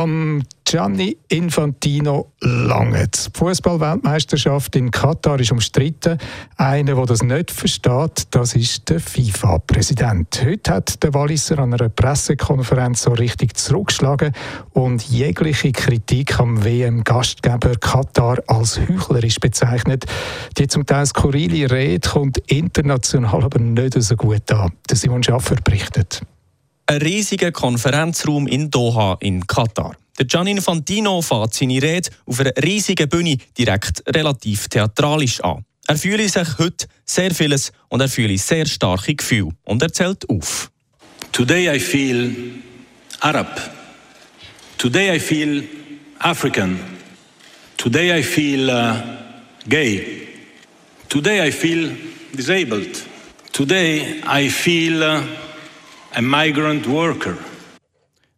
Am 0.00 0.42
Gianni 0.64 1.14
Infantino 1.28 2.32
lange. 2.40 3.06
Die 3.06 3.38
Fußballweltmeisterschaft 3.38 4.74
in 4.76 4.90
Katar 4.90 5.38
ist 5.38 5.52
umstritten. 5.52 6.16
Einer, 6.56 6.94
der 6.94 7.04
das 7.04 7.22
nicht 7.22 7.50
versteht, 7.50 8.28
das 8.30 8.54
ist 8.54 8.88
der 8.88 8.98
FIFA-Präsident. 8.98 10.42
Heute 10.42 10.72
hat 10.72 11.02
der 11.02 11.12
Walliser 11.12 11.58
an 11.58 11.74
einer 11.74 11.90
Pressekonferenz 11.90 13.02
so 13.02 13.10
richtig 13.10 13.58
zurückgeschlagen 13.58 14.32
und 14.72 15.02
jegliche 15.02 15.72
Kritik 15.72 16.40
am 16.40 16.64
WM-Gastgeber 16.64 17.76
Katar 17.76 18.38
als 18.46 18.80
heuchlerisch 18.80 19.38
bezeichnet. 19.38 20.06
Die 20.56 20.66
zum 20.66 20.86
Teil 20.86 21.04
skurrile 21.04 21.70
Rede 21.70 22.08
kommt 22.08 22.38
international 22.46 23.44
aber 23.44 23.58
nicht 23.58 24.02
so 24.02 24.16
gut 24.16 24.50
an. 24.50 24.72
Simon 24.90 25.22
Schaffer 25.22 25.56
berichtet. 25.56 26.22
Ein 26.90 27.02
riesiger 27.02 27.52
Konferenzraum 27.52 28.48
in 28.48 28.68
Doha 28.68 29.16
in 29.20 29.46
Katar. 29.46 29.94
Der 30.18 30.26
Gianni 30.26 30.50
Infantino 30.50 31.22
fährt 31.22 31.54
seine 31.54 31.80
Rede 31.80 32.10
auf 32.26 32.40
einer 32.40 32.52
riesigen 32.60 33.08
Bühne 33.08 33.36
direkt 33.56 34.02
relativ 34.08 34.66
theatralisch 34.66 35.40
an. 35.40 35.64
Er 35.86 35.96
fühle 35.96 36.28
sich 36.28 36.58
heute 36.58 36.88
sehr 37.04 37.32
vieles 37.32 37.70
und 37.90 38.00
er 38.00 38.08
fühle 38.08 38.36
sehr 38.38 38.66
starke 38.66 39.14
Gefühle 39.14 39.52
und 39.62 39.80
er 39.82 39.92
zählt 39.92 40.28
auf. 40.28 40.72
Today 41.30 41.76
I 41.76 41.78
feel 41.78 42.34
Arab. 43.20 43.70
Today 44.76 45.14
I 45.14 45.20
feel 45.20 45.62
African. 46.18 46.80
Today 47.76 48.18
I 48.18 48.22
feel 48.24 48.68
uh, 48.68 48.94
gay. 49.68 50.26
Today 51.08 51.46
I 51.46 51.52
feel 51.52 51.96
disabled. 52.36 53.00
Today 53.52 54.20
I 54.26 54.48
feel 54.50 55.00
uh, 55.04 55.20
a 56.14 56.20
migrant 56.20 56.86
worker. 56.86 57.36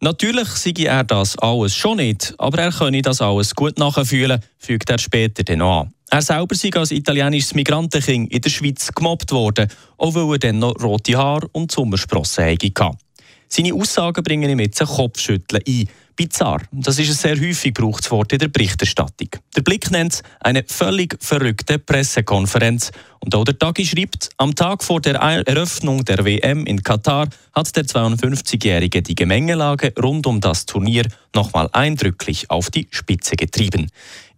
Natürlich 0.00 0.48
sei 0.48 0.72
er 0.84 1.04
das 1.04 1.36
alles 1.38 1.74
schon 1.74 1.96
nicht, 1.96 2.34
aber 2.38 2.58
er 2.58 2.72
könne 2.72 3.02
das 3.02 3.20
alles 3.20 3.54
gut 3.54 3.78
nachfühlen, 3.78 4.40
fügt 4.56 4.88
er 4.90 4.98
später 4.98 5.42
dann 5.42 5.60
an. 5.60 5.92
Er 6.10 6.22
selber 6.22 6.54
sei 6.54 6.70
als 6.72 6.92
italienisches 6.92 7.54
Migrantenkind 7.54 8.32
in 8.32 8.40
der 8.40 8.48
Schweiz 8.48 8.90
gemobbt 8.94 9.32
worden, 9.32 9.68
weil 9.98 10.32
er 10.32 10.38
dann 10.38 10.60
noch 10.60 10.80
rote 10.80 11.16
Haare 11.18 11.48
und 11.52 11.72
Sommersprossen 11.72 12.44
hatte. 12.44 12.92
Seine 13.48 13.74
Aussagen 13.74 14.22
bringen 14.22 14.48
ihm 14.48 14.60
jetzt 14.60 14.80
ein 14.80 14.86
Kopfschütteln 14.86 15.62
ein. 15.66 15.88
Bizarr, 16.18 16.62
das 16.72 16.98
ist 16.98 17.10
ein 17.10 17.14
sehr 17.14 17.48
häufig 17.48 17.72
gebrauchtes 17.72 18.10
Wort 18.10 18.32
in 18.32 18.40
der 18.40 18.48
Berichterstattung. 18.48 19.28
Der 19.54 19.62
Blick 19.62 19.88
nennt 19.92 20.14
es 20.14 20.22
eine 20.40 20.64
völlig 20.66 21.16
verrückte 21.22 21.78
Pressekonferenz. 21.78 22.90
Und 23.20 23.36
auch 23.36 23.44
der 23.44 23.56
Tagi 23.56 23.86
schreibt, 23.86 24.30
am 24.36 24.52
Tag 24.56 24.82
vor 24.82 25.00
der 25.00 25.14
Eröffnung 25.14 26.04
der 26.04 26.24
WM 26.24 26.66
in 26.66 26.82
Katar 26.82 27.28
hat 27.52 27.76
der 27.76 27.84
52-Jährige 27.84 29.00
die 29.00 29.14
Gemengelage 29.14 29.92
rund 30.02 30.26
um 30.26 30.40
das 30.40 30.66
Turnier 30.66 31.06
nochmal 31.34 31.68
eindrücklich 31.72 32.50
auf 32.50 32.70
die 32.70 32.88
Spitze 32.90 33.36
getrieben. 33.36 33.90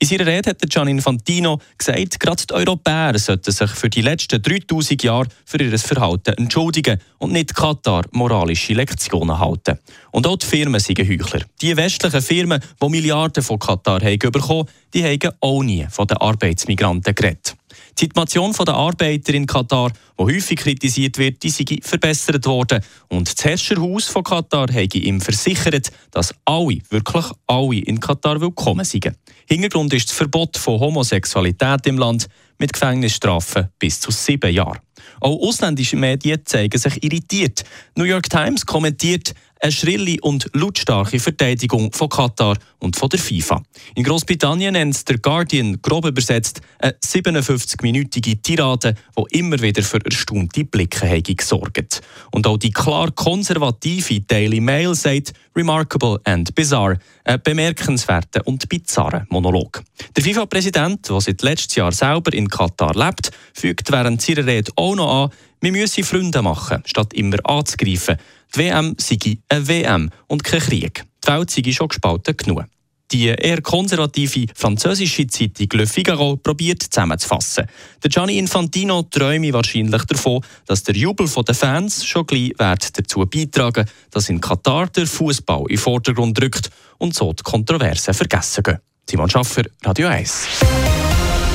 In 0.00 0.06
seiner 0.06 0.26
Rede 0.26 0.50
hat 0.50 0.70
Gian 0.70 0.86
Infantino 0.86 1.60
gesagt, 1.76 2.20
gerade 2.20 2.46
die 2.46 2.54
Europäer 2.54 3.18
sollten 3.18 3.50
sich 3.50 3.70
für 3.70 3.90
die 3.90 4.00
letzten 4.00 4.40
3000 4.40 5.02
Jahre 5.02 5.26
für 5.44 5.60
ihr 5.60 5.76
Verhalten 5.76 6.34
entschuldigen 6.34 7.00
und 7.18 7.32
nicht 7.32 7.56
Katar 7.56 8.04
moralische 8.12 8.74
Lektionen 8.74 9.40
halten. 9.40 9.78
Und 10.12 10.26
auch 10.28 10.36
die 10.36 10.46
Firmen 10.46 10.78
sind 10.78 11.00
Heuchler. 11.00 11.42
Die 11.60 11.76
westlichen 11.76 12.22
Firmen, 12.22 12.62
die 12.80 12.88
Milliarden 12.88 13.42
von 13.42 13.58
Katar 13.58 14.00
haben 14.00 14.18
bekommen, 14.18 14.68
die 14.94 15.02
haben 15.02 15.34
auch 15.40 15.62
nie 15.64 15.86
von 15.90 16.06
den 16.06 16.18
Arbeitsmigranten 16.18 17.14
geredet. 17.16 17.57
Die 17.98 18.04
Situation 18.04 18.52
der 18.52 18.74
Arbeiter 18.74 19.34
in 19.34 19.44
Katar, 19.44 19.90
die 20.16 20.22
häufig 20.22 20.56
kritisiert 20.60 21.18
wird, 21.18 21.42
die 21.42 21.50
sei 21.50 21.64
verbessert 21.82 22.46
worden. 22.46 22.80
Und 23.08 23.26
das 23.26 23.44
Herrscherhaus 23.44 24.04
von 24.04 24.22
Katar 24.22 24.68
habe 24.68 24.98
ihm 24.98 25.20
versichert, 25.20 25.90
dass 26.12 26.32
alle, 26.44 26.78
wirklich 26.90 27.24
alle 27.48 27.80
in 27.80 27.98
Katar 27.98 28.40
willkommen 28.40 28.84
sind. 28.84 29.10
Hintergrund 29.48 29.92
ist 29.94 30.10
das 30.10 30.16
Verbot 30.16 30.56
von 30.56 30.78
Homosexualität 30.78 31.88
im 31.88 31.98
Land 31.98 32.28
mit 32.58 32.72
Gefängnisstrafen 32.72 33.68
bis 33.80 34.00
zu 34.00 34.12
sieben 34.12 34.54
Jahren. 34.54 34.78
Auch 35.20 35.40
ausländische 35.40 35.96
Medien 35.96 36.40
zeigen 36.44 36.78
sich 36.78 37.02
irritiert. 37.02 37.64
New 37.96 38.04
York 38.04 38.28
Times 38.30 38.64
kommentiert, 38.64 39.34
eine 39.60 39.72
schrille 39.72 40.16
und 40.22 40.48
lautstarke 40.52 41.18
Verteidigung 41.18 41.92
von 41.92 42.08
Katar 42.08 42.56
und 42.78 42.96
von 42.96 43.08
der 43.08 43.18
FIFA. 43.18 43.62
In 43.94 44.04
Großbritannien 44.04 44.72
nennt 44.72 45.08
der 45.08 45.18
Guardian 45.18 45.80
grob 45.82 46.06
übersetzt 46.06 46.60
eine 46.78 46.94
57-minütige 47.04 48.40
Tirade, 48.40 48.94
die 49.16 49.38
immer 49.38 49.60
wieder 49.60 49.82
für 49.82 50.04
erstaunte 50.04 50.64
Blicke 50.64 51.22
gesorgt 51.22 52.00
Und 52.30 52.46
auch 52.46 52.58
die 52.58 52.70
klar 52.70 53.10
konservative 53.10 54.20
Daily 54.20 54.60
Mail 54.60 54.94
sagt 54.94 55.32
Remarkable 55.56 56.20
and 56.24 56.54
Bizarre, 56.54 56.98
ein 57.24 57.40
bemerkenswerter 57.42 58.46
und 58.46 58.68
bizarrer 58.68 59.26
Monolog. 59.28 59.82
Der 60.16 60.22
FIFA-Präsident, 60.22 61.08
der 61.08 61.20
seit 61.20 61.42
letztes 61.42 61.74
Jahr 61.74 61.90
selber 61.90 62.32
in 62.32 62.48
Katar 62.48 62.94
lebt, 62.94 63.32
fügt 63.54 63.90
während 63.90 64.22
seiner 64.22 64.46
Rede 64.46 64.70
auch 64.76 64.87
noch 64.96 65.24
an, 65.24 65.30
wir 65.60 65.72
müssen 65.72 66.04
Freunde 66.04 66.42
machen, 66.42 66.82
statt 66.86 67.12
immer 67.14 67.38
anzugreifen. 67.44 68.16
Die 68.54 68.58
WM 68.60 68.94
sei 68.98 69.38
eine 69.48 69.68
WM 69.68 70.10
und 70.26 70.44
kein 70.44 70.60
Krieg. 70.60 71.04
Die 71.24 71.28
Welt 71.28 71.50
sei 71.50 71.72
schon 71.72 71.88
gespalten 71.88 72.36
genug. 72.36 72.64
Die 73.10 73.28
eher 73.28 73.62
konservative 73.62 74.46
französische 74.54 75.26
Zeitung 75.26 75.68
Le 75.72 75.86
Figaro 75.86 76.36
probiert 76.36 76.82
zusammenzufassen. 76.82 77.66
Der 78.02 78.10
Gianni 78.10 78.38
Infantino 78.38 79.02
träume 79.02 79.52
wahrscheinlich 79.54 80.04
davon, 80.04 80.42
dass 80.66 80.82
der 80.82 80.94
Jubel 80.94 81.26
der 81.26 81.54
Fans 81.54 82.04
schon 82.04 82.26
gleich 82.26 82.52
dazu 82.58 83.24
beitragen 83.24 83.88
dass 84.10 84.28
in 84.28 84.40
Katar 84.40 84.88
der 84.88 85.06
Fußball 85.06 85.62
in 85.62 85.68
den 85.68 85.78
Vordergrund 85.78 86.40
rückt 86.42 86.70
und 86.98 87.14
so 87.14 87.32
die 87.32 87.42
Kontroversen 87.42 88.12
vergessen 88.12 88.62
gehen. 88.62 88.78
Simon 89.08 89.30
Schaffer, 89.30 89.62
Radio 89.84 90.08
1. 90.08 90.46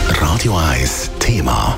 Radio 0.10 0.58
1 0.58 1.12
Thema. 1.20 1.78